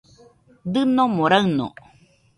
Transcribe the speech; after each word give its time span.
Dɨnomo 0.73 1.23
raɨno 1.31 1.67